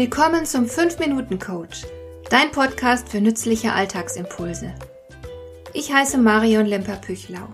[0.00, 1.82] Willkommen zum 5-Minuten-Coach,
[2.30, 4.74] dein Podcast für nützliche Alltagsimpulse.
[5.74, 7.46] Ich heiße Marion Lemper-Püchlau.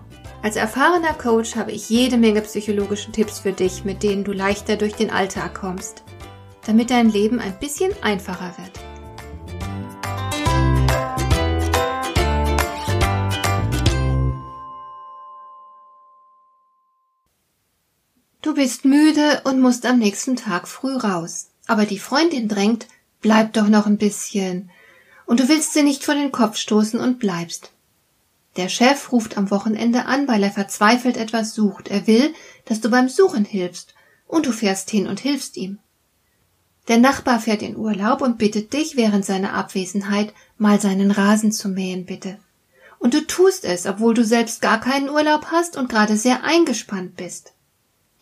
[0.44, 4.76] Als erfahrener Coach habe ich jede Menge psychologische Tipps für dich, mit denen du leichter
[4.76, 6.04] durch den Alltag kommst,
[6.64, 8.78] damit dein Leben ein bisschen einfacher wird.
[18.40, 21.48] Du bist müde und musst am nächsten Tag früh raus.
[21.66, 22.86] Aber die Freundin drängt,
[23.20, 24.70] bleib doch noch ein bisschen.
[25.26, 27.70] Und du willst sie nicht vor den Kopf stoßen und bleibst.
[28.56, 31.88] Der Chef ruft am Wochenende an, weil er verzweifelt etwas sucht.
[31.88, 32.32] Er will,
[32.64, 33.94] dass du beim Suchen hilfst.
[34.26, 35.78] Und du fährst hin und hilfst ihm.
[36.88, 41.68] Der Nachbar fährt in Urlaub und bittet dich während seiner Abwesenheit mal seinen Rasen zu
[41.68, 42.38] mähen, bitte.
[42.98, 47.16] Und du tust es, obwohl du selbst gar keinen Urlaub hast und gerade sehr eingespannt
[47.16, 47.52] bist.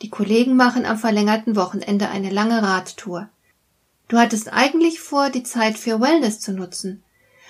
[0.03, 3.29] Die Kollegen machen am verlängerten Wochenende eine lange Radtour.
[4.09, 7.03] Du hattest eigentlich vor, die Zeit für Wellness zu nutzen.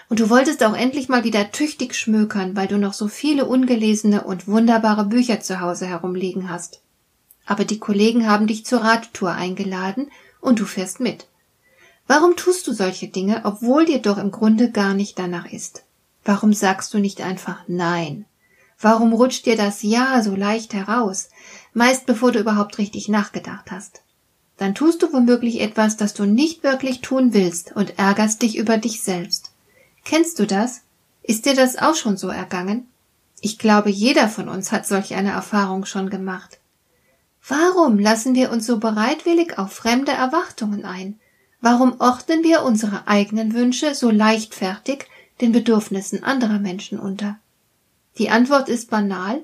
[0.09, 4.25] Und du wolltest auch endlich mal wieder tüchtig schmökern, weil du noch so viele ungelesene
[4.25, 6.81] und wunderbare Bücher zu Hause herumliegen hast.
[7.47, 10.11] Aber die Kollegen haben dich zur Radtour eingeladen
[10.41, 11.27] und du fährst mit.
[12.07, 15.85] Warum tust du solche Dinge, obwohl dir doch im Grunde gar nicht danach ist?
[16.25, 18.27] Warum sagst du nicht einfach Nein?
[18.79, 21.31] Warum rutscht dir das Ja so leicht heraus,
[21.73, 24.04] meist bevor du überhaupt richtig nachgedacht hast?
[24.57, 28.79] Dann tust du womöglich etwas, das du nicht wirklich tun willst und ärgerst dich über
[28.79, 29.51] dich selbst.
[30.05, 30.83] Kennst du das?
[31.23, 32.87] Ist dir das auch schon so ergangen?
[33.41, 36.59] Ich glaube, jeder von uns hat solch eine Erfahrung schon gemacht.
[37.47, 41.19] Warum lassen wir uns so bereitwillig auf fremde Erwartungen ein?
[41.61, 45.07] Warum ordnen wir unsere eigenen Wünsche so leichtfertig
[45.41, 47.39] den Bedürfnissen anderer Menschen unter?
[48.19, 49.43] Die Antwort ist banal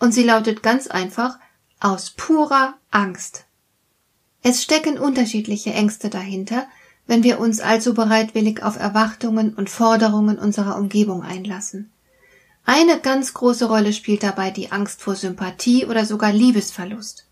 [0.00, 1.38] und sie lautet ganz einfach
[1.80, 3.44] aus purer Angst.
[4.42, 6.66] Es stecken unterschiedliche Ängste dahinter,
[7.06, 11.90] wenn wir uns allzu bereitwillig auf Erwartungen und Forderungen unserer Umgebung einlassen.
[12.64, 17.26] Eine ganz große Rolle spielt dabei die Angst vor Sympathie oder sogar Liebesverlust.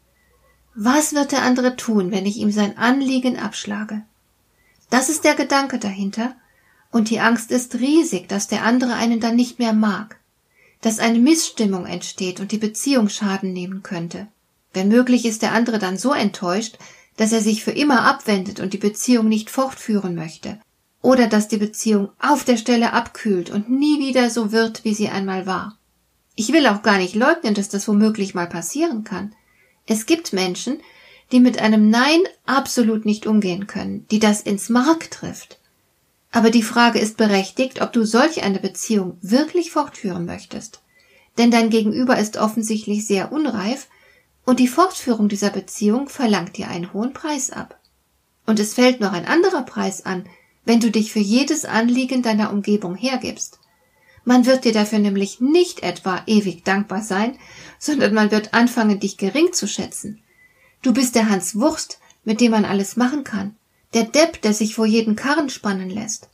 [0.75, 4.03] Was wird der andere tun, wenn ich ihm sein Anliegen abschlage?
[4.89, 6.35] Das ist der Gedanke dahinter,
[6.91, 10.19] und die Angst ist riesig, dass der andere einen dann nicht mehr mag,
[10.81, 14.27] dass eine Missstimmung entsteht und die Beziehung Schaden nehmen könnte.
[14.73, 16.79] Wenn möglich ist der andere dann so enttäuscht,
[17.17, 20.59] dass er sich für immer abwendet und die Beziehung nicht fortführen möchte,
[21.03, 25.09] oder dass die Beziehung auf der Stelle abkühlt und nie wieder so wird, wie sie
[25.09, 25.79] einmal war.
[26.37, 29.35] Ich will auch gar nicht leugnen, dass das womöglich mal passieren kann.
[29.87, 30.79] Es gibt Menschen,
[31.33, 35.59] die mit einem Nein absolut nicht umgehen können, die das ins Mark trifft.
[36.33, 40.81] Aber die Frage ist berechtigt, ob du solch eine Beziehung wirklich fortführen möchtest.
[41.39, 43.89] Denn dein Gegenüber ist offensichtlich sehr unreif
[44.45, 47.79] und die Fortführung dieser Beziehung verlangt dir einen hohen Preis ab.
[48.47, 50.25] Und es fällt noch ein anderer Preis an,
[50.65, 53.59] wenn du dich für jedes Anliegen deiner Umgebung hergibst.
[54.25, 57.39] Man wird dir dafür nämlich nicht etwa ewig dankbar sein,
[57.79, 60.23] sondern man wird anfangen, dich gering zu schätzen.
[60.83, 63.57] Du bist der Hans Wurst, mit dem man alles machen kann,
[63.95, 66.29] der Depp, der sich vor jeden Karren spannen lässt.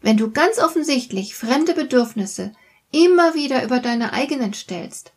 [0.00, 2.52] Wenn du ganz offensichtlich fremde Bedürfnisse
[2.90, 5.12] immer wieder über deine eigenen stellst,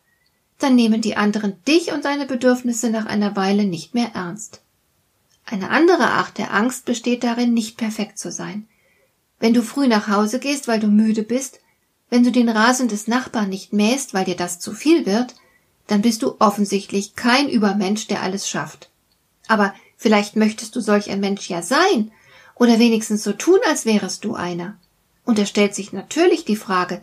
[0.58, 4.60] dann nehmen die anderen dich und deine Bedürfnisse nach einer Weile nicht mehr ernst.
[5.46, 8.66] Eine andere Art der Angst besteht darin, nicht perfekt zu sein.
[9.40, 11.60] Wenn du früh nach Hause gehst, weil du müde bist,
[12.08, 15.34] wenn du den Rasen des Nachbarn nicht mähst, weil dir das zu viel wird,
[15.86, 18.90] dann bist du offensichtlich kein Übermensch, der alles schafft.
[19.48, 22.10] Aber vielleicht möchtest du solch ein Mensch ja sein,
[22.54, 24.76] oder wenigstens so tun, als wärest du einer.
[25.24, 27.02] Und es stellt sich natürlich die Frage,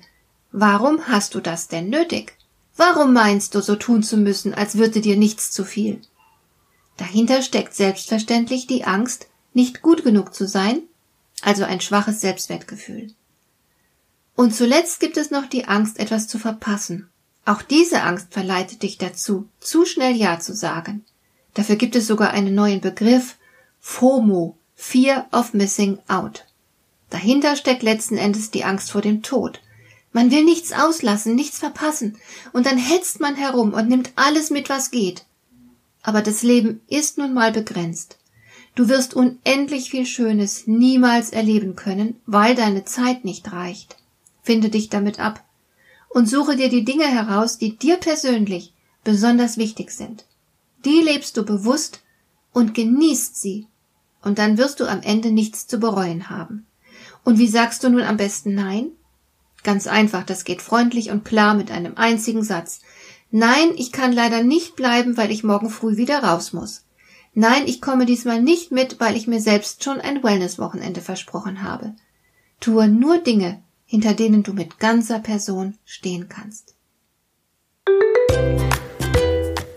[0.51, 2.37] warum hast du das denn nötig?
[2.75, 6.01] Warum meinst du, so tun zu müssen, als würde dir nichts zu viel?
[6.97, 10.83] Dahinter steckt selbstverständlich die Angst, nicht gut genug zu sein,
[11.41, 13.13] also ein schwaches Selbstwertgefühl.
[14.35, 17.09] Und zuletzt gibt es noch die Angst, etwas zu verpassen.
[17.45, 21.03] Auch diese Angst verleitet dich dazu, zu schnell Ja zu sagen.
[21.53, 23.35] Dafür gibt es sogar einen neuen Begriff,
[23.79, 26.45] FOMO, Fear of Missing Out.
[27.09, 29.59] Dahinter steckt letzten Endes die Angst vor dem Tod,
[30.11, 32.17] man will nichts auslassen, nichts verpassen,
[32.53, 35.25] und dann hetzt man herum und nimmt alles mit, was geht.
[36.03, 38.17] Aber das Leben ist nun mal begrenzt.
[38.75, 43.97] Du wirst unendlich viel Schönes niemals erleben können, weil deine Zeit nicht reicht.
[44.41, 45.43] Finde dich damit ab
[46.09, 48.73] und suche dir die Dinge heraus, die dir persönlich
[49.03, 50.25] besonders wichtig sind.
[50.85, 52.01] Die lebst du bewusst
[52.53, 53.67] und genießt sie,
[54.21, 56.65] und dann wirst du am Ende nichts zu bereuen haben.
[57.23, 58.91] Und wie sagst du nun am besten Nein?
[59.63, 62.81] Ganz einfach, das geht freundlich und klar mit einem einzigen Satz.
[63.29, 66.83] Nein, ich kann leider nicht bleiben, weil ich morgen früh wieder raus muss.
[67.33, 71.95] Nein, ich komme diesmal nicht mit, weil ich mir selbst schon ein Wellness-Wochenende versprochen habe.
[72.59, 76.75] Tue nur Dinge, hinter denen du mit ganzer Person stehen kannst.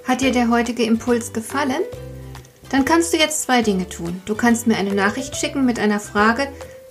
[0.05, 1.83] Hat dir der heutige Impuls gefallen?
[2.71, 4.21] Dann kannst du jetzt zwei Dinge tun.
[4.25, 6.49] Du kannst mir eine Nachricht schicken mit einer Frage,